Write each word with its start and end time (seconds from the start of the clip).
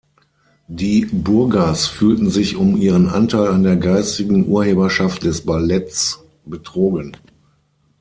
Die 0.67 1.05
Burgers 1.05 1.85
„fühlen 1.85 2.31
sich 2.31 2.55
um 2.55 2.75
ihren 2.75 3.07
Anteil 3.07 3.49
an 3.49 3.61
der 3.61 3.75
geistigen 3.75 4.47
Urheberschaft 4.47 5.21
des 5.21 5.45
Balletts 5.45 6.23
betrogen. 6.43 7.15